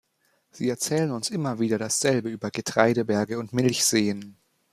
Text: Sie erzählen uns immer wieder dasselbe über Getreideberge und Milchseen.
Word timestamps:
Sie 0.49 0.67
erzählen 0.67 1.11
uns 1.11 1.29
immer 1.29 1.59
wieder 1.59 1.77
dasselbe 1.77 2.27
über 2.29 2.49
Getreideberge 2.49 3.37
und 3.37 3.53
Milchseen. 3.53 4.35